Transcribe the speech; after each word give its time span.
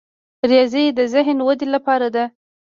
ریاضي 0.49 0.83
د 0.97 0.99
ذهني 1.13 1.43
ودې 1.47 1.67
لپاره 1.75 2.07
ده. 2.15 2.25